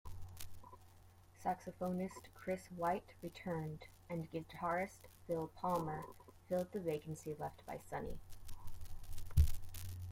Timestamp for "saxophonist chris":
1.45-2.65